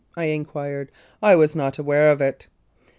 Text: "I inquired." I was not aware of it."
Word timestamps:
"I 0.17 0.23
inquired." 0.29 0.89
I 1.21 1.35
was 1.35 1.55
not 1.55 1.77
aware 1.77 2.09
of 2.09 2.21
it." 2.21 2.47